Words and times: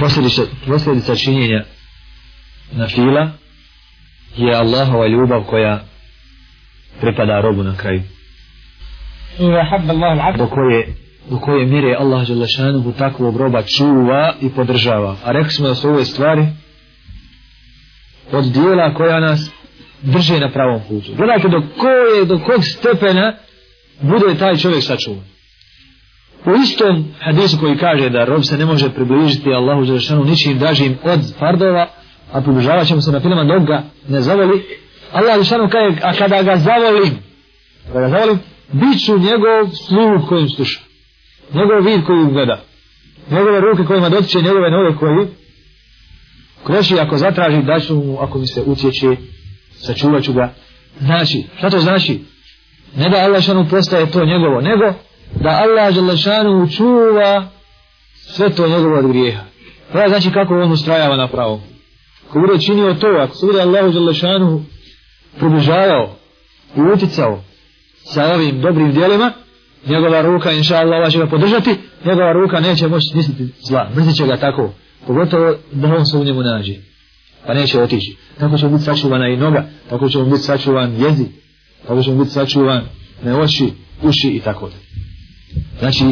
posljedica, 0.00 0.42
posljedica 0.66 1.16
činjenja 1.16 1.64
na 2.72 2.88
fila 2.88 3.30
je 4.36 4.54
Allahova 4.54 5.06
ljubav 5.06 5.42
koja 5.42 5.84
pripada 7.00 7.40
robu 7.40 7.62
na 7.62 7.76
kraju. 7.76 8.02
Do 10.38 10.46
koje, 10.46 10.94
do 11.30 11.38
koje 11.38 11.66
mire 11.66 11.96
Allah 11.98 12.26
Đelešanuhu 12.28 12.92
takvog 12.92 13.36
roba 13.36 13.62
čuva 13.62 14.34
i 14.40 14.48
podržava. 14.48 15.16
A 15.24 15.32
rekli 15.32 15.50
smo 15.50 15.68
da 15.68 15.74
su 15.74 15.88
ove 15.88 16.04
stvari 16.04 16.46
od 18.32 18.44
dijela 18.44 18.94
koja 18.94 19.20
nas 19.20 19.50
drže 20.02 20.40
na 20.40 20.50
pravom 20.50 20.80
putu. 20.88 21.12
Gledajte 21.16 21.48
do 21.48 21.62
koje, 21.78 22.24
do 22.24 22.38
kog 22.38 22.64
stepena 22.64 23.34
bude 24.00 24.34
taj 24.38 24.56
čovjek 24.56 24.82
sačuvan 24.82 25.24
u 26.46 26.62
istom 26.62 27.04
hadisu 27.20 27.58
koji 27.60 27.76
kaže 27.76 28.10
da 28.10 28.24
rob 28.24 28.42
se 28.44 28.58
ne 28.58 28.64
može 28.64 28.90
približiti 28.90 29.52
Allahu 29.52 29.84
Đelešanu 29.84 30.24
ničim 30.24 30.58
dražim 30.58 30.98
od 31.02 31.20
fardova 31.38 31.88
a 32.32 32.40
približavat 32.40 32.86
ćemo 32.86 33.00
se 33.00 33.12
na 33.12 33.20
filama 33.20 33.44
dok 33.44 33.66
ga 33.66 33.82
ne 34.08 34.20
zavoli 34.20 34.62
Allah 35.12 35.32
Đelešanu 35.32 35.68
kaže 35.68 35.96
a 36.02 36.12
kada 36.14 36.42
ga 36.42 36.56
zavolim 36.56 37.18
kada 37.86 38.00
ga 38.00 38.08
zavolim 38.08 38.38
bit 38.72 39.04
ću 39.04 39.18
njegov 39.18 39.70
sluh 39.86 40.28
kojim 40.28 40.48
sluša 40.48 40.80
njegov 41.54 41.84
vid 41.84 42.04
koji 42.06 42.26
gleda 42.26 42.60
njegove 43.30 43.60
ruke 43.60 43.84
kojima 43.84 44.08
dotiče 44.08 44.42
njegove 44.42 44.70
noge 44.70 44.96
koji 44.98 45.26
kreši 46.66 46.98
ako 46.98 47.16
zatraži 47.16 47.62
da 47.62 47.80
ću 47.80 47.94
mu 47.94 48.18
ako 48.20 48.38
mi 48.38 48.46
se 48.46 48.62
utječe 48.66 49.16
sačuvat 49.80 50.22
ću 50.22 50.32
ga. 50.32 50.52
Znači 51.00 51.44
šta 51.58 51.70
to 51.70 51.78
znači? 51.78 52.20
Ne 52.96 53.08
da 53.08 53.16
Allah 53.16 53.30
Đelešanu 53.30 53.66
postaje 53.70 54.10
to 54.10 54.24
njegovo 54.24 54.60
nego 54.60 54.94
da 55.34 55.50
Allah 55.50 55.94
želešanu 55.94 56.68
čuva 56.68 57.48
sve 58.12 58.50
to 58.50 58.68
njegovo 58.68 58.98
od 58.98 59.08
grijeha. 59.08 59.42
To 59.92 59.98
znači 60.08 60.30
kako 60.30 60.54
on 60.54 60.72
ustrajava 60.72 61.16
na 61.16 61.28
pravo. 61.28 61.60
ako 62.28 62.40
bude 62.40 62.60
činio 62.60 62.94
to 62.94 63.06
ako 63.06 63.34
se 63.34 63.46
bude 63.46 63.60
Allah 63.60 63.92
želešanu 63.92 64.64
približavao 65.38 66.16
i 66.76 66.80
uticao 66.80 67.42
sa 68.04 68.32
ovim 68.34 68.60
dobrim 68.60 68.92
dijelima 68.92 69.32
njegova 69.86 70.22
ruka 70.22 70.52
inša 70.52 70.76
Allah 70.76 71.12
će 71.12 71.18
ga 71.18 71.26
podržati 71.26 71.76
njegova 72.04 72.32
ruka 72.32 72.60
neće 72.60 72.88
moći 72.88 73.06
misliti 73.14 73.48
zla. 73.68 73.90
Mrzit 73.96 74.16
će 74.16 74.26
ga 74.26 74.36
tako. 74.36 74.70
Pogotovo 75.06 75.54
da 75.72 75.94
on 75.94 76.06
se 76.06 76.16
u 76.16 76.24
njemu 76.24 76.42
nađe. 76.42 76.74
Pa 77.46 77.54
neće 77.54 77.82
otići. 77.82 78.16
Tako 78.38 78.58
će 78.58 78.68
biti 78.68 78.84
sačuvana 78.84 79.28
i 79.28 79.36
noga 79.36 79.68
tako 79.90 80.08
će 80.08 80.18
mu 80.18 80.24
biti 80.24 80.42
sačuvan 80.42 80.94
jezik 81.02 81.40
tako 81.86 82.02
će 82.02 82.10
mu 82.10 82.18
biti 82.18 82.30
sačuvan 82.30 82.82
ne 83.24 83.34
oči, 83.34 83.72
uši 84.02 84.28
i 84.28 84.40
tako 84.40 84.68
dalje 84.68 84.89
znači 85.80 86.04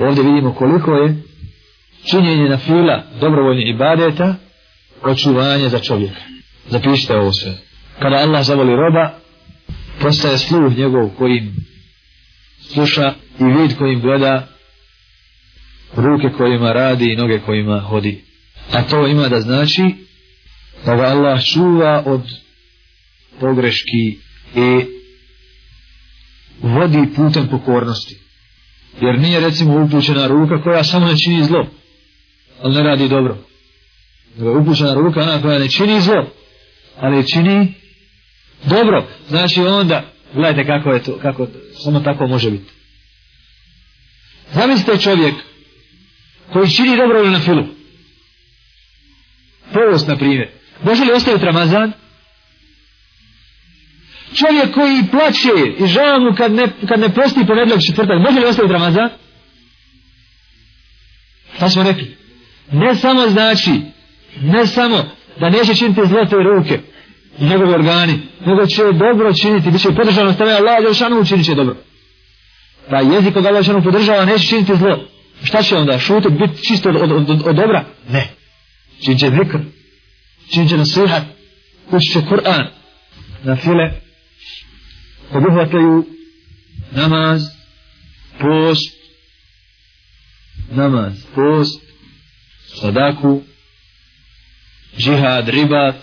ovdje 0.00 0.22
vidimo 0.22 0.54
koliko 0.54 0.94
je 0.94 1.22
činjenje 2.10 2.48
na 2.48 2.56
fila 2.56 3.02
dobrovoljnih 3.20 3.68
ibadeta 3.68 4.34
očuvanje 5.02 5.68
za 5.68 5.78
čovjeka. 5.78 6.20
Zapišite 6.68 7.16
ovo 7.16 7.32
sve. 7.32 7.52
Kada 7.98 8.16
Allah 8.16 8.44
zavoli 8.44 8.76
roba 8.76 9.18
postaje 10.00 10.38
sluh 10.38 10.76
njegov 10.76 11.08
kojim 11.08 11.56
sluša 12.60 13.14
i 13.40 13.44
vid 13.44 13.78
kojim 13.78 14.00
gleda 14.00 14.48
ruke 15.96 16.28
kojima 16.36 16.72
radi 16.72 17.12
i 17.12 17.16
noge 17.16 17.38
kojima 17.38 17.80
hodi. 17.80 18.24
A 18.72 18.82
to 18.82 19.06
ima 19.06 19.28
da 19.28 19.40
znači 19.40 19.82
da 20.84 20.96
ga 20.96 21.02
Allah 21.02 21.44
čuva 21.44 22.02
od 22.06 22.22
pogreški 23.40 24.18
i 24.56 24.84
vodi 26.62 27.08
putem 27.16 27.48
pokornosti 27.48 28.23
jer 29.00 29.18
nije 29.18 29.40
recimo 29.40 29.84
upućena 29.84 30.26
ruka 30.26 30.62
koja 30.62 30.84
samo 30.84 31.06
ne 31.06 31.18
čini 31.18 31.44
zlo 31.44 31.66
ali 32.62 32.74
ne 32.74 32.82
radi 32.82 33.08
dobro. 33.08 33.36
Nego 34.36 34.50
je 34.50 34.56
upućena 34.56 34.94
ruka 34.94 35.22
ona 35.22 35.42
koja 35.42 35.58
ne 35.58 35.68
čini 35.68 36.00
zlo 36.00 36.26
ali 36.96 37.28
čini 37.28 37.74
dobro. 38.64 39.06
Znači 39.28 39.60
onda 39.60 40.02
gledajte 40.34 40.66
kako 40.66 40.92
je 40.92 41.02
to 41.02 41.18
kako 41.22 41.46
samo 41.84 42.00
tako 42.00 42.26
može 42.26 42.50
biti. 42.50 42.72
Zamislite 44.52 44.98
čovjek 44.98 45.34
koji 46.52 46.70
čini 46.70 46.96
dobro 46.96 47.30
na 47.30 47.40
filu. 47.40 47.64
Povost, 49.72 50.08
na 50.08 50.16
primjer. 50.16 50.50
Može 50.82 51.04
li 51.04 51.12
ostaviti 51.12 51.44
Ramazan? 51.44 51.92
Čovjek 54.34 54.74
koji 54.74 55.04
plaće 55.10 55.48
i 55.78 55.86
žao 55.86 56.20
mu 56.20 56.36
kad 56.36 56.52
ne, 56.52 56.68
kad 56.88 57.00
ne 57.00 57.08
posti 57.08 57.46
ponedljak 57.46 57.80
četvrtak 57.86 58.18
može 58.26 58.40
li 58.40 58.46
ostaviti 58.46 58.72
Ramazan 58.72 59.08
šta 61.56 61.68
smo 61.68 61.82
rekli 61.82 62.16
ne 62.72 62.94
samo 62.94 63.28
znači 63.28 63.80
ne 64.42 64.66
samo 64.66 65.04
da 65.40 65.50
neće 65.50 65.74
činiti 65.74 66.00
zlote 66.06 66.36
ruke 66.36 66.80
i 67.38 67.44
njegove 67.44 67.74
organi, 67.74 68.18
nego 68.46 68.66
će 68.66 68.82
dobro 68.92 69.32
činiti, 69.32 69.70
bit 69.70 69.82
će 69.82 69.94
podržano 69.94 70.32
stave 70.32 70.52
Allah, 70.52 70.76
jer 70.80 71.18
učinit 71.20 71.46
će 71.46 71.54
dobro. 71.54 71.76
Pa 72.90 72.96
jezik 73.00 73.34
koga 73.34 73.48
Allah 73.48 73.64
šanu 73.64 73.82
podržava, 73.82 74.24
neće 74.24 74.46
činiti 74.46 74.76
zlo. 74.76 75.04
Šta 75.42 75.62
će 75.62 75.76
onda? 75.76 75.98
Šutit, 75.98 76.32
biti 76.32 76.62
čisto 76.68 76.88
od, 76.88 76.96
od, 76.96 77.30
od, 77.30 77.30
od 77.30 77.56
dobra? 77.56 77.84
Ne. 78.08 78.28
Činit 79.04 79.20
će 79.20 79.30
zikr, 79.30 79.58
činit 80.52 80.68
će 80.68 80.76
nasihat, 80.76 81.22
učit 81.90 82.12
će 82.12 82.20
Kur'an, 82.20 82.66
na 83.44 83.56
file, 83.56 83.90
obuhvataju 85.34 86.04
namaz, 86.90 87.42
post, 88.38 88.94
namaz, 90.70 91.12
post, 91.34 91.82
sadaku, 92.80 93.42
džihad, 94.98 95.48
ribat, 95.48 95.96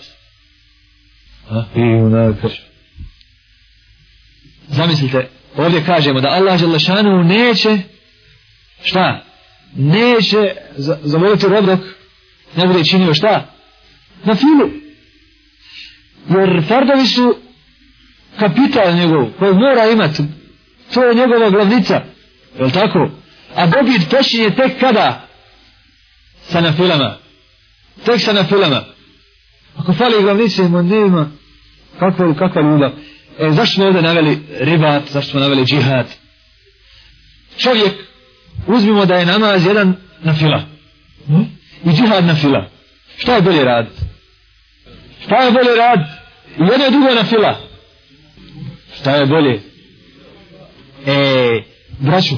i 1.76 1.80
unakr. 1.80 2.48
Zamislite, 4.68 5.28
ovdje 5.56 5.84
kažemo 5.84 6.20
da 6.20 6.28
Allah 6.28 6.60
Želešanu 6.60 7.24
neće, 7.24 7.78
šta? 8.82 9.24
Neće 9.76 10.54
zamoliti 11.02 11.46
rob 11.46 11.66
dok 11.66 11.80
ne 12.56 12.66
bude 12.66 12.84
činio 12.84 13.14
šta? 13.14 13.54
Na 14.24 14.34
filu. 14.34 14.70
Jer 16.30 16.64
fardovi 16.68 17.06
su 17.06 17.36
kapital 18.38 18.94
njegov, 18.94 19.28
koji 19.38 19.54
mora 19.54 19.90
imati. 19.92 20.22
To 20.94 21.04
je 21.04 21.14
njegova 21.14 21.50
glavnica. 21.50 21.94
Je 22.58 22.64
li 22.64 22.72
tako? 22.72 23.10
A 23.54 23.66
dobit 23.66 24.10
počinje 24.10 24.50
tek 24.50 24.80
kada? 24.80 25.28
Sa 26.42 26.60
nafilama. 26.60 27.16
Tek 28.04 28.20
sa 28.20 28.32
nafilama. 28.32 28.84
Ako 29.76 29.92
fali 29.92 30.22
glavnice, 30.22 30.62
ima 30.62 30.82
nema. 30.82 31.30
Kakva, 31.98 32.34
kakva 32.34 32.62
ljubav. 32.62 32.92
E, 33.38 33.50
zašto 33.50 33.74
smo 33.74 33.84
ovdje 33.84 34.02
naveli 34.02 34.38
ribat, 34.60 35.02
zašto 35.10 35.30
smo 35.30 35.40
naveli 35.40 35.64
džihad? 35.64 36.06
Čovjek, 37.58 37.92
uzmimo 38.66 39.06
da 39.06 39.14
je 39.14 39.26
namaz 39.26 39.66
jedan 39.66 39.96
nafila. 40.22 40.62
Hm? 41.26 41.42
I 41.84 41.90
džihad 41.90 42.24
nafila. 42.24 42.68
Šta 43.18 43.34
je 43.34 43.42
bolje 43.42 43.64
rad? 43.64 43.86
Šta 45.24 45.36
je 45.36 45.50
bolje 45.50 45.74
rad? 45.76 46.00
Jedno 46.58 46.84
je 46.84 46.90
drugo 46.90 47.14
nafila. 47.14 47.71
Šta 49.02 49.16
je 49.16 49.26
bolje? 49.26 49.60
E, 51.06 51.62
braću, 51.98 52.34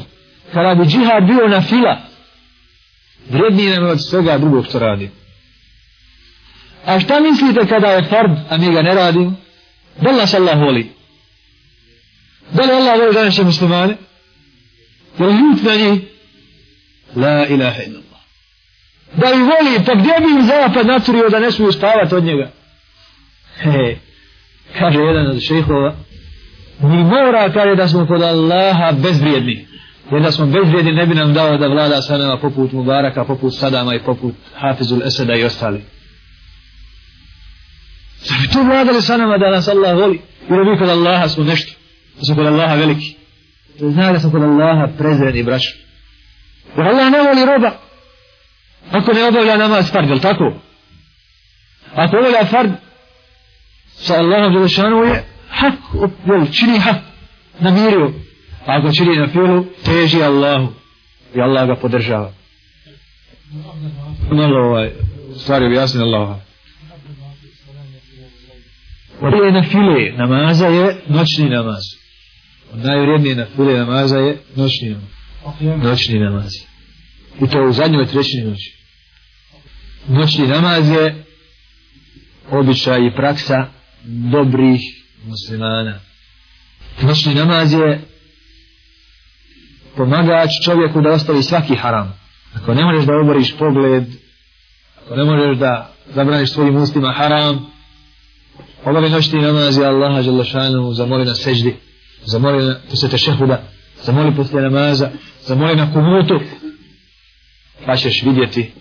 kada 0.53 0.75
bi 0.75 0.89
džihad 0.89 1.25
bio 1.27 1.49
na 1.49 1.63
fila, 1.63 2.01
vrednije 3.31 3.81
nam 3.81 3.91
od 3.91 4.09
svega 4.11 4.39
drugog 4.39 4.67
što 4.67 4.79
radi 4.79 5.11
A 6.85 7.01
šta 7.01 7.21
mislite 7.21 7.67
kada 7.69 7.89
je 7.89 8.03
fard, 8.03 8.33
a 8.51 8.57
mi 8.57 8.73
ga 8.73 8.83
ne 8.83 8.95
radimo? 8.95 9.35
Da 10.01 10.11
li 10.11 10.17
nas 10.17 10.35
Allah 10.35 10.59
voli? 10.59 10.91
Da 12.53 12.63
li 12.63 12.73
Allah 12.73 12.99
voli 12.99 13.15
današnje 13.15 13.45
muslimane? 13.45 13.97
Je 15.19 15.27
li 15.27 15.33
ljut 15.33 15.63
na 15.63 15.75
njih? 15.75 16.03
La 17.17 17.47
ilaha 17.47 17.83
illallah. 17.83 18.21
Da 19.17 19.31
li 19.31 19.43
voli, 19.43 19.85
pa 19.87 19.95
gdje 19.95 20.13
bi 20.21 20.33
im 20.33 20.47
zapad 20.47 20.87
naturio 20.87 21.29
da 21.29 21.39
ne 21.39 21.53
smiju 21.53 21.73
spavati 21.73 22.15
od 22.15 22.25
njega? 22.25 22.51
He, 23.57 23.97
kaže 24.79 24.99
jedan 24.99 25.27
od 25.27 25.41
šehova, 25.41 26.04
mi 26.81 27.05
mora 27.05 27.53
kaže 27.53 27.75
da 27.77 27.89
smo 27.89 28.07
kod 28.07 28.23
Allaha 28.23 28.93
bezvrijedni. 28.93 29.67
Jer 30.13 30.23
da 30.23 30.33
smo 30.33 30.47
bezvrijedni 30.47 30.93
ne 30.93 31.07
bi 31.07 31.15
nam 31.15 31.35
dao 31.35 31.57
da 31.57 31.69
vlada 31.69 32.03
sa 32.03 32.19
nama 32.19 32.39
poput 32.39 32.73
Mubaraka, 32.73 33.25
poput 33.25 33.55
Sadama 33.55 33.95
i 33.95 33.99
poput 33.99 34.35
Hafizul 34.55 35.03
Eseda 35.03 35.35
i 35.35 35.45
ostali. 35.45 35.85
Zar 38.25 38.39
bi 38.43 38.49
tu 38.49 38.63
vladali 38.63 39.03
sa 39.03 39.17
nama 39.17 39.39
da 39.39 39.51
nas 39.51 39.69
Allah 39.69 39.97
voli? 39.97 40.21
Jer 40.51 40.65
mi 40.65 40.79
kod 40.79 40.89
Allaha 40.89 41.29
smo 41.29 41.45
nešto. 41.45 41.73
Da 42.19 42.25
smo 42.25 42.35
kod 42.35 42.47
Allaha 42.47 42.75
veliki. 42.75 43.17
To 43.79 43.91
zna 43.91 44.13
da 44.13 44.21
smo 44.21 44.31
kod 44.31 44.43
Allaha 44.43 44.89
prezreni 44.99 45.43
braću. 45.43 45.71
Jer 46.77 46.87
Allah 46.87 47.11
ne 47.11 47.19
voli 47.19 47.45
roba. 47.45 47.71
Ako 48.91 49.13
ne 49.13 49.25
obavlja 49.25 49.57
namaz 49.57 49.91
fard, 49.93 50.11
je 50.11 50.21
tako? 50.21 50.53
Ako 51.95 52.17
obavlja 52.17 52.45
fard 52.45 52.71
sa 53.95 54.15
Allahom 54.15 54.53
Đelešanu 54.53 55.05
je 55.05 55.25
hak, 55.65 55.79
jel, 56.27 56.47
čini 56.53 56.79
hak, 56.79 56.97
namirio. 57.61 58.13
A 58.67 58.79
ako 58.79 58.93
čini 58.93 59.17
na 59.17 59.29
filu, 59.29 59.65
teži 59.85 60.23
Allahu. 60.23 60.73
I 61.35 61.41
Allah 61.41 61.67
ga 61.67 61.75
podržava. 61.75 62.33
Malo 64.31 64.69
ovaj, 64.69 64.91
stvari 65.37 65.67
objasni 65.67 66.03
Allah. 66.03 66.37
Prije 69.21 69.53
na 69.53 69.63
file 69.63 70.13
namaza 70.17 70.67
je 70.67 70.97
noćni 71.07 71.49
namaz. 71.49 71.83
Najvrijednije 72.75 73.35
na 73.35 73.47
file 73.57 73.79
namaza 73.79 74.19
je 74.19 74.39
noćni 74.57 74.91
namaz. 74.91 75.83
Noćni 75.83 76.19
namaz. 76.19 76.51
I 77.43 77.47
to 77.51 77.67
u 77.69 77.73
zadnjoj 77.73 78.07
trećini 78.07 78.51
noći. 78.51 78.77
Noćni 80.09 80.47
namaz 80.47 80.89
je 80.91 81.25
običaj 82.51 83.07
i 83.07 83.15
praksa 83.17 83.67
dobrih 84.05 85.04
muslimana. 85.27 86.01
Noćni 87.03 87.35
namaz 87.35 87.73
je 87.73 88.01
pomagač 89.97 90.51
čovjeku 90.65 91.01
da 91.01 91.13
ostavi 91.13 91.43
svaki 91.43 91.75
haram. 91.75 92.21
Ako 92.55 92.75
ne 92.75 92.85
možeš 92.85 93.05
da 93.05 93.13
oboriš 93.23 93.57
pogled, 93.59 94.05
ako 95.05 95.17
ne 95.17 95.25
možeš 95.25 95.59
da 95.59 95.93
zabraniš 96.15 96.53
svojim 96.53 96.77
ustima 96.77 97.13
haram, 97.13 97.67
obavi 98.85 99.11
noćni 99.11 99.43
namaz 99.43 99.77
je 99.77 99.87
Allaha 99.87 100.23
Đelešanu 100.23 100.93
zamoli 100.93 101.25
na 101.25 101.35
seždi, 101.35 101.77
zamoli 102.25 102.65
na 102.65 102.77
posjete 102.91 103.19
šehuda, 103.19 103.63
zamoli 104.03 104.37
poslije 104.37 104.63
namaza, 104.63 105.11
zamoli 105.47 105.77
na 105.77 105.93
kumutu, 105.93 106.41
pa 107.87 107.97
ćeš 107.97 108.23
vidjeti, 108.23 108.73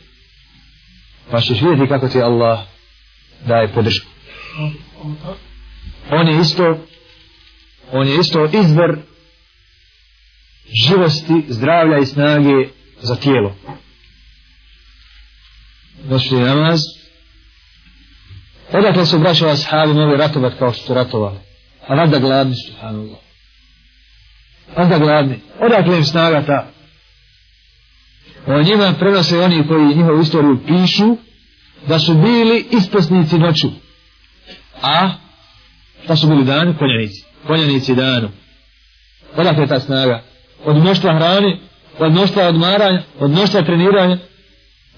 pa 1.31 1.41
ćeš 1.41 1.61
vidjeti 1.61 1.89
kako 1.89 2.07
ti 2.07 2.21
Allah 2.21 2.59
daje 3.47 3.67
podršku. 3.67 4.07
On 6.11 6.27
je 6.27 6.41
isto, 6.41 6.77
on 7.91 8.07
je 8.07 8.15
isto 8.19 8.50
izvor 8.53 8.97
živosti, 10.88 11.45
zdravlja 11.47 11.97
i 11.97 12.05
snage 12.05 12.67
za 13.01 13.15
tijelo. 13.15 13.55
Noćni 16.03 16.39
namaz. 16.39 16.79
Odakle 18.71 19.05
su 19.05 19.19
braćova 19.19 19.51
ashabi 19.51 19.94
mogli 19.94 20.17
ratovat 20.17 20.53
kao 20.59 20.73
što 20.73 20.85
su 20.85 20.94
ratovali. 20.94 21.38
A 21.88 21.95
vada 21.95 22.19
gladni, 22.19 22.55
subhanallah. 22.67 23.17
Vada 24.77 24.97
gladni. 24.97 25.39
Odakle 25.59 25.97
im 25.97 26.05
snaga 26.05 26.45
ta? 26.45 26.67
O 28.47 28.61
njima 28.61 28.94
prenose 29.00 29.39
oni 29.39 29.67
koji 29.67 29.95
njihovu 29.95 30.21
istoriju 30.21 30.59
pišu 30.67 31.17
da 31.88 32.00
su 32.00 32.13
bili 32.13 32.65
isposnici 32.71 33.38
noću. 33.38 33.71
A 34.81 35.22
šta 36.03 36.15
su 36.15 36.27
bili 36.27 36.45
dani? 36.45 36.73
Konjanici. 36.79 37.23
Konjanici 37.47 37.95
danu. 37.95 38.29
Odakle 39.35 39.63
je 39.63 39.67
ta 39.67 39.79
snaga? 39.79 40.23
Od 40.65 40.75
mnoštva 40.75 41.15
hrane, 41.15 41.57
od 42.00 42.11
mnoštva 42.11 42.47
odmaranja, 42.47 43.01
od 43.19 43.31
mnoštva 43.31 43.61
treniranja, 43.61 44.17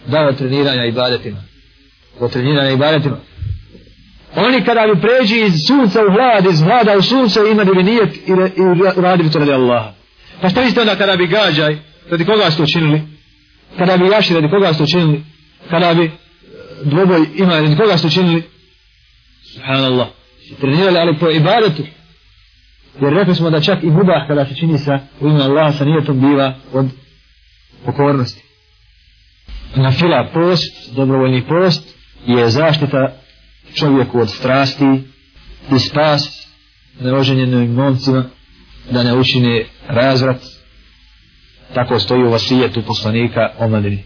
da 0.05 0.21
od 0.21 0.37
treniranja 0.37 0.85
i 0.85 0.91
badetima. 0.91 1.43
Od 2.19 2.31
treniranja 2.31 2.69
i 2.69 2.77
badetima. 2.77 3.17
Oni 4.35 4.63
kada 4.63 4.93
bi 4.93 5.01
pređi 5.01 5.41
iz 5.41 5.53
sunca 5.67 5.99
u 6.05 6.11
hlad, 6.13 6.45
iz 6.45 6.61
hlada 6.61 6.97
u 6.97 7.01
sunce, 7.01 7.39
imali 7.51 7.75
bi 7.75 7.83
nijet 7.83 8.15
i, 8.27 8.35
re, 8.35 8.45
i 8.55 9.01
radili 9.01 9.31
to 9.31 9.39
radi 9.39 9.51
Allaha. 9.51 9.93
Pa 10.41 10.49
šta 10.49 10.61
mislite 10.61 10.81
onda 10.81 10.95
kada 10.95 11.15
bi 11.15 11.27
gađaj, 11.27 11.77
radi 12.09 12.25
koga 12.25 12.51
ste 12.51 12.63
učinili? 12.63 13.01
Kada 13.77 13.97
bi 13.97 14.07
jaši, 14.07 14.33
radi 14.33 14.49
koga 14.49 14.73
ste 14.73 14.83
učinili? 14.83 15.23
Kada 15.69 15.93
bi 15.93 16.11
dvoboj 16.83 17.25
imali, 17.35 17.61
radi 17.61 17.77
koga 17.77 17.97
ste 17.97 18.07
učinili? 18.07 18.43
Subhanallah. 19.53 20.07
Trenirali, 20.59 20.97
ali 20.97 21.19
po 21.19 21.29
ibadetu. 21.29 21.83
Jer 23.01 23.13
rekli 23.13 23.35
smo 23.35 23.49
da 23.49 23.61
čak 23.61 23.83
i 23.83 23.87
mubah 23.87 24.27
kada 24.27 24.45
se 24.45 24.55
čini 24.55 24.77
sa 24.77 24.99
u 25.19 25.27
ime 25.27 25.43
Allaha 25.43 25.71
sa 25.71 25.85
nijetom 25.85 26.19
biva 26.19 26.53
od 26.73 26.85
pokornosti. 27.85 28.43
Na 29.75 29.91
fila 29.91 30.29
post, 30.33 30.95
dobrovoljni 30.95 31.47
post, 31.47 31.95
je 32.25 32.49
zaštita 32.49 33.13
čovjeku 33.73 34.19
od 34.19 34.29
strasti 34.29 34.85
i 35.75 35.79
spas 35.79 36.47
neoženjenim 36.99 37.73
momcima 37.73 38.25
da 38.91 39.03
ne 39.03 39.13
učine 39.13 39.65
razvrat 39.87 40.41
tako 41.73 41.99
stoji 41.99 42.23
u 42.23 42.31
vasijetu 42.31 42.81
poslanika 42.81 43.49
omladini 43.59 44.03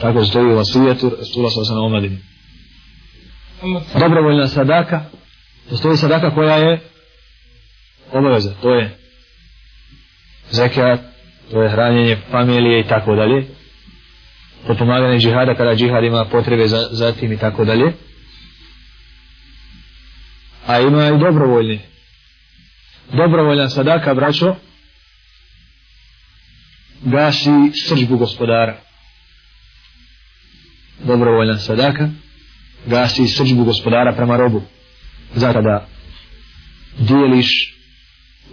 tako 0.00 0.24
stoji 0.24 0.52
u 0.52 0.56
vasijetu 0.56 1.06
alejhi 1.06 1.54
sa 1.54 1.64
sellem 1.64 1.84
omladini 1.84 2.18
dobrovoljna 4.00 4.46
sadaka 4.46 5.04
postoji 5.70 5.96
sadaka 5.96 6.34
koja 6.34 6.56
je 6.56 6.80
obaveza, 8.12 8.54
to 8.62 8.74
je 8.74 8.98
zekat, 10.50 11.00
to 11.50 11.62
je 11.62 11.70
hranjenje 11.70 12.16
familije 12.30 12.80
i 12.80 12.88
tako 12.88 13.14
dalje, 13.14 13.46
potpomaganje 14.66 15.18
džihada 15.18 15.54
kada 15.54 15.74
džihad 15.74 16.04
ima 16.04 16.24
potrebe 16.24 16.68
za, 16.68 16.88
za 16.90 17.12
tim 17.12 17.32
i 17.32 17.38
tako 17.38 17.64
dalje, 17.64 17.92
a 20.66 20.80
ima 20.80 21.08
i 21.08 21.18
dobrovoljni. 21.18 21.80
Dobrovoljna 23.12 23.68
sadaka, 23.68 24.14
braćo, 24.14 24.54
gasi 27.02 27.50
srđbu 27.88 28.16
gospodara. 28.16 28.76
Dobrovoljna 30.98 31.58
sadaka 31.58 32.08
gasi 32.88 33.28
sržbu 33.28 33.64
gospodara 33.64 34.12
prema 34.12 34.36
robu. 34.36 34.62
Zato 35.34 35.62
da 35.62 35.86
dijeliš 36.98 37.74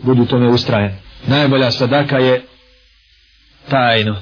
budu 0.04 0.26
tome 0.26 0.48
ustrajen. 0.48 0.96
Najbolja 1.28 1.72
sadaka 1.72 2.18
je 2.18 2.44
tajno, 3.70 4.22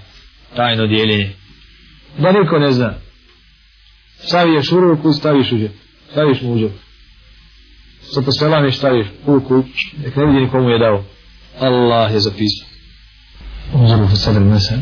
tajno 0.56 0.88
dijeljenje. 0.88 1.31
Da 2.18 2.31
niko 2.31 2.60
ne 2.60 2.71
zna. 2.71 2.94
Staviješ 4.19 4.71
u 4.71 4.80
ruku, 4.80 5.13
staviš 5.13 5.51
u 5.51 5.57
džep. 5.57 5.71
Staviš 6.12 6.42
mu 6.42 6.54
u 6.54 6.59
džep. 6.59 6.71
Sa 8.01 8.21
poselamiš, 8.21 8.77
staviš 8.77 9.07
u 9.25 9.33
ruku, 9.33 9.63
nek 10.06 10.16
ne 10.16 10.25
vidi 10.25 10.39
nikomu 10.39 10.69
je 10.69 10.80
dao. 10.80 11.04
Allah 11.59 12.13
je 12.13 12.19
zapisao. 12.19 12.68
Uzoru 13.74 14.07
fi 14.07 14.16
sadr 14.16 14.39
mesa. 14.39 14.75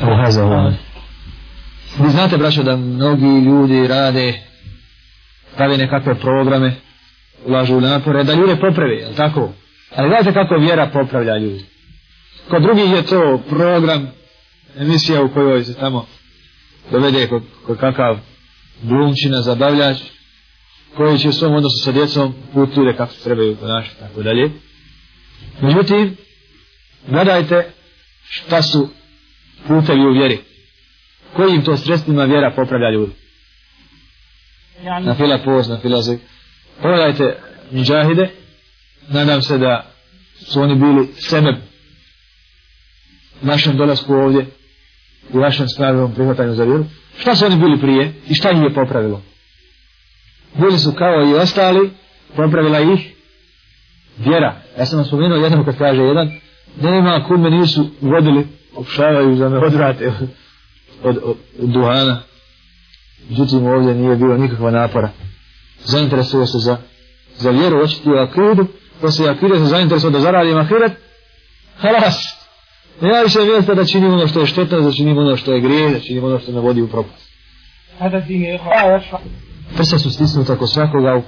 Evo 0.00 0.16
haza 0.24 0.44
ovaj. 0.44 0.93
Vi 1.98 2.10
znate, 2.10 2.36
braćo, 2.36 2.62
da 2.62 2.76
mnogi 2.76 3.44
ljudi 3.46 3.86
rade, 3.86 4.40
pravi 5.56 5.76
nekakve 5.76 6.14
programe, 6.14 6.74
ulažu 7.46 7.80
napore, 7.80 8.24
da 8.24 8.34
ljude 8.34 8.56
poprave, 8.56 8.94
je 8.94 9.14
tako? 9.16 9.52
Ali 9.96 10.08
znate 10.08 10.32
kako 10.32 10.56
vjera 10.56 10.90
popravlja 10.92 11.38
ljudi. 11.38 11.64
Kod 12.48 12.62
drugih 12.62 12.90
je 12.92 13.06
to 13.06 13.42
program, 13.48 14.10
emisija 14.78 15.22
u 15.22 15.28
kojoj 15.28 15.64
se 15.64 15.74
tamo 15.74 16.06
dovede 16.90 17.26
kod, 17.26 17.42
kod 17.66 17.78
kakav 17.78 18.18
glumčina, 18.82 19.42
zabavljač, 19.42 19.96
koji 20.96 21.18
će 21.18 21.28
u 21.28 21.32
svom 21.32 21.54
odnosu 21.54 21.84
sa 21.84 21.92
djecom 21.92 22.34
putuje 22.52 22.96
kako 22.96 23.12
se 23.12 23.24
trebaju 23.24 23.56
ponašati, 23.56 23.98
tako 24.00 24.22
dalje. 24.22 24.50
Međutim, 25.60 26.16
gledajte 27.08 27.70
šta 28.28 28.62
su 28.62 28.88
putevi 29.68 30.06
u 30.06 30.12
vjeri. 30.12 30.53
Kojim 31.36 31.64
to 31.64 31.76
sredstvima 31.76 32.24
vjera 32.24 32.52
popravlja 32.56 32.90
ljudi. 32.90 33.12
Na 35.00 35.14
fila 35.14 35.38
post, 35.38 35.70
na 35.70 35.78
fila 35.78 36.02
zek. 36.02 36.20
Pogledajte 36.82 37.38
muđahide, 37.70 38.30
nadam 39.08 39.42
se 39.42 39.58
da 39.58 39.90
su 40.36 40.60
oni 40.60 40.74
bili 40.74 41.08
sebe 41.18 41.54
našem 43.42 43.76
dolasku 43.76 44.14
ovdje 44.14 44.46
i 45.34 45.38
vašem 45.38 45.68
snažnom 45.68 46.14
prihvatanju 46.14 46.54
za 46.54 46.64
vjeru. 46.64 46.84
Šta 47.18 47.34
su 47.34 47.44
oni 47.44 47.56
bili 47.56 47.80
prije 47.80 48.12
i 48.28 48.34
šta 48.34 48.50
ih 48.50 48.62
je 48.62 48.74
popravilo? 48.74 49.22
Bili 50.54 50.78
su 50.78 50.92
kao 50.92 51.30
i 51.30 51.34
ostali, 51.34 51.90
popravila 52.36 52.80
ih 52.80 53.14
vjera. 54.18 54.56
Ja 54.78 54.86
sam 54.86 54.98
vam 54.98 55.06
spomenuo 55.06 55.38
jednom 55.38 55.64
kad 55.64 55.78
kaže 55.78 56.02
jedan, 56.02 56.30
nema 56.80 57.24
kud 57.28 57.40
me 57.40 57.50
nisu 57.50 57.90
vodili, 58.00 58.46
opšavaju 58.74 59.36
za 59.36 59.48
me 59.48 59.58
odvrate 59.58 60.12
od, 61.04 61.18
od, 61.22 61.36
duhana. 61.58 62.22
Međutim 63.30 63.66
ovdje 63.66 63.94
nije 63.94 64.16
bilo 64.16 64.36
nikakva 64.36 64.70
napora. 64.70 65.10
Zainteresuo 65.84 66.46
se 66.46 66.58
za, 66.58 66.76
za 67.36 67.50
vjeru, 67.50 67.82
očiti 67.82 68.10
u 68.10 68.16
akidu, 68.16 68.66
poslije 69.00 69.30
akide 69.30 69.58
se 69.58 69.64
zainteresuo 69.64 70.10
da 70.10 70.20
zaradim 70.20 70.56
ahiret, 70.58 70.92
halas, 71.76 72.44
nema 73.00 73.18
više 73.20 73.38
mjesta 73.44 73.74
da 73.74 73.84
činim 73.84 74.12
ono 74.12 74.28
što 74.28 74.40
je 74.40 74.46
štetno, 74.46 74.80
da 74.80 74.92
činim 74.92 75.18
ono 75.18 75.36
što 75.36 75.52
je 75.52 75.60
grije, 75.60 75.90
da 75.90 76.00
činim 76.00 76.24
ono 76.24 76.38
što 76.38 76.52
me 76.52 76.60
vodi 76.60 76.82
u 76.82 76.88
propast. 76.88 77.24
Prsa 79.76 79.98
su 79.98 80.10
stisnuta 80.10 80.56
kod 80.56 80.72
svakoga 80.72 81.16
u, 81.16 81.22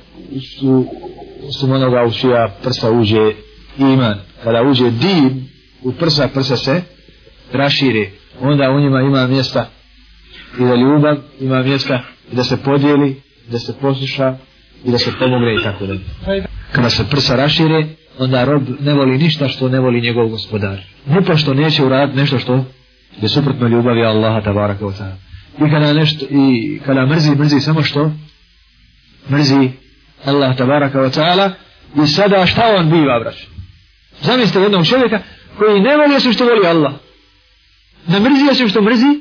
su 1.53 1.65
onoga 1.65 2.05
u 2.09 2.13
čija 2.13 2.57
prsa 2.63 2.91
uđe 2.91 3.33
iman. 3.79 4.21
Kada 4.45 4.63
uđe 4.63 4.91
dim 4.91 5.49
u 5.83 5.93
prsa, 5.93 6.29
prsa 6.35 6.57
se 6.57 6.83
rašire. 7.53 8.11
Onda 8.41 8.71
u 8.71 8.81
njima 8.81 9.01
ima 9.01 9.27
mjesta 9.27 9.67
i 10.59 10.65
da 10.65 10.75
ljubav 10.75 11.17
ima 11.41 11.63
mjesta 11.63 12.01
i 12.33 12.37
da 12.37 12.45
se 12.45 12.57
podijeli, 12.57 13.23
da 13.49 13.59
se 13.59 13.75
posluša 13.81 14.37
i 14.85 14.91
da 14.91 14.99
se 14.99 15.13
pomogne 15.19 15.55
i 15.55 15.63
tako 15.65 15.87
dalje 15.87 16.01
kada 16.73 16.91
se 16.91 17.05
prsa 17.11 17.37
rašire, 17.37 17.87
onda 18.19 18.45
rob 18.45 18.63
ne 18.81 18.95
voli 18.95 19.19
ništa 19.19 19.49
što 19.49 19.69
ne 19.69 19.81
voli 19.81 20.01
njegov 20.01 20.29
gospodar. 20.29 20.79
Ne 21.07 21.37
što 21.37 21.55
neće 21.55 21.85
uraditi 21.85 22.19
nešto 22.19 22.39
što 22.39 22.65
je 23.23 23.29
suprotno 23.29 23.69
ljubavi 23.69 24.05
Allaha 24.05 24.41
tabaraka 24.41 24.85
wa 24.85 24.93
ta'ala. 24.93 25.17
I 25.67 25.71
kada 25.71 25.93
nešto, 25.93 26.27
i 26.31 26.81
kada 26.87 27.07
mrzi, 27.07 27.31
mrzi 27.31 27.61
samo 27.61 27.83
što? 27.83 28.11
Mrzi 29.31 29.71
Allah 30.25 30.57
tabaraka 30.57 30.99
wa 30.99 31.21
ta'ala 31.21 31.51
i 32.05 32.07
sada 32.07 32.47
šta 32.47 32.63
on 32.79 32.91
biva, 32.91 33.21
brać? 33.21 33.47
Zamislite 34.23 34.61
jednog 34.61 34.87
čovjeka 34.87 35.21
koji 35.59 35.81
ne 35.81 35.97
voli 35.97 36.17
osim 36.17 36.33
što 36.33 36.45
voli 36.45 36.67
Allah. 36.67 36.93
Ne 38.09 38.21
mrzi 38.21 38.51
osim 38.51 38.69
što 38.69 38.83
mrzi 38.83 39.21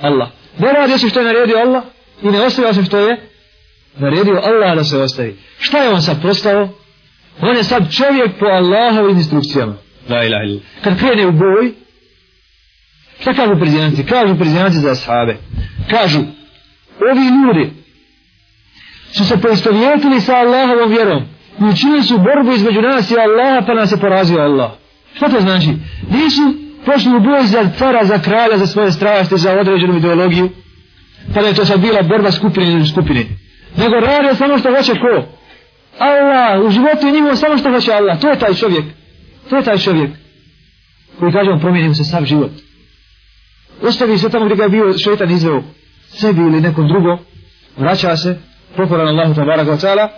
Allah. 0.00 0.28
Ne 0.58 0.72
radi 0.72 0.92
osim 0.92 1.10
što 1.10 1.20
je 1.20 1.26
naredio 1.26 1.56
Allah 1.56 1.82
i 2.22 2.26
ne 2.26 2.40
ostavi 2.40 2.68
osim 2.68 2.84
što 2.84 2.98
je 2.98 3.28
naredio 3.96 4.40
Allah 4.44 4.76
da 4.76 4.84
se 4.84 4.98
ostavi. 4.98 5.36
Šta 5.58 5.78
je 5.78 5.90
on 5.90 6.02
sad 6.02 6.22
postao? 6.22 6.68
On 7.40 7.56
je 7.56 7.64
sad 7.64 7.92
čovjek 7.92 8.38
po 8.38 8.46
Allahovim 8.46 9.16
instrukcijama. 9.16 9.74
La 10.08 10.24
ilaha 10.24 10.44
illa. 10.44 10.60
Kad 10.84 10.98
krene 10.98 11.26
u 11.26 11.32
boj, 11.32 11.72
šta 13.20 13.34
kažu 13.34 13.60
prezidenti? 13.60 14.06
Kažu 14.06 14.36
prezidenti 14.36 14.76
za 14.76 14.90
ashabe. 14.90 15.36
Kažu, 15.90 16.18
ovi 17.10 17.24
ljudi 17.24 17.70
su 19.12 19.24
se 19.24 19.40
poistovjetili 19.40 20.20
sa 20.20 20.34
Allahovom 20.36 20.90
vjerom 20.90 21.22
i 21.60 21.64
učinili 21.64 22.02
su 22.02 22.18
borbu 22.18 22.52
između 22.52 22.80
nas 22.80 23.10
i 23.10 23.14
Allaha 23.16 23.66
pa 23.66 23.74
nas 23.74 23.92
je 23.92 23.96
porazio 23.96 24.38
Allah. 24.38 24.70
Šta 25.14 25.28
to 25.28 25.40
znači? 25.40 25.68
Nisu 26.10 26.61
počnu 26.86 27.20
boj 27.20 27.46
za 27.46 27.70
cara, 27.78 28.04
za 28.04 28.18
kralja, 28.18 28.58
za 28.58 28.66
svoje 28.66 28.92
strašte, 28.92 29.36
za 29.36 29.60
određenu 29.60 29.96
ideologiju, 29.96 30.50
pa 31.34 31.42
da 31.42 31.48
je 31.48 31.54
to 31.54 31.64
sad 31.64 31.80
bila 31.80 32.02
borba 32.02 32.30
skupine 32.32 32.72
ili 32.72 32.86
skupine. 32.86 33.24
Nego 33.76 33.94
rade 33.94 34.34
samo 34.34 34.58
što 34.58 34.74
hoće 34.76 34.92
ko? 34.92 35.24
Allah, 35.98 36.64
u 36.64 36.70
životu 36.70 37.06
je 37.06 37.36
samo 37.36 37.58
što 37.58 37.70
hoće 37.70 37.92
Allah. 37.92 38.20
To 38.20 38.28
je 38.28 38.38
taj 38.38 38.54
čovjek. 38.54 38.84
To 39.50 39.56
je 39.56 39.62
taj 39.62 39.78
čovjek. 39.78 40.10
Koji 41.18 41.32
kaže 41.32 41.50
on 41.50 41.60
promijenim 41.60 41.94
se 41.94 42.04
sav 42.04 42.24
život. 42.24 42.50
Ostavi 43.82 44.18
se 44.18 44.28
tamo 44.28 44.44
gdje 44.44 44.56
ga 44.56 44.62
je 44.62 44.68
bio 44.68 44.98
šetan 44.98 45.30
izveo 45.30 45.62
sebi 46.08 46.40
ili 46.40 46.60
nekom 46.60 46.88
drugom. 46.88 47.18
Vraća 47.76 48.16
se. 48.16 48.38
Pokoran 48.76 49.08
Allahu 49.08 49.34
tabarak 49.34 49.66
wa 49.66 49.80
ta'ala. 49.86 50.08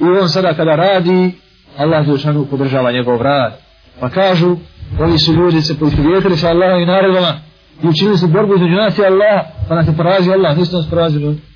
I 0.00 0.04
on 0.04 0.28
sada 0.28 0.54
kada 0.54 0.76
radi, 0.76 1.32
Allah 1.76 2.06
Đelšanu 2.06 2.46
podržava 2.46 2.92
njegov 2.92 3.22
rad. 3.22 3.60
Pa 4.00 4.10
kažu, 4.10 4.56
ovi 4.98 5.18
su 5.18 5.32
ljudi 5.32 5.62
se 5.62 5.78
poistovjetili 5.78 6.36
sa 6.36 6.48
Allahom 6.48 6.82
i 6.82 6.86
naredbama 6.86 7.40
i 7.82 7.88
učinili 7.88 8.18
su 8.18 8.28
borbu 8.28 8.54
između 8.54 8.74
nas 8.74 8.98
i 8.98 9.02
Allaha, 9.04 9.42
pa 9.68 9.74
nas 9.74 9.88
je 9.88 9.96
porazio 9.96 10.32
Allah, 10.32 10.58
nisu 10.58 10.76
nas 10.76 10.90
porazili. 10.90 11.49